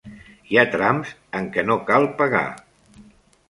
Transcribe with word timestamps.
Hi 0.53 0.57
ha 0.61 0.63
trams 0.75 1.11
en 1.41 1.51
què 1.57 1.67
no 1.69 1.77
cal 1.93 2.11
pagar. 2.23 2.45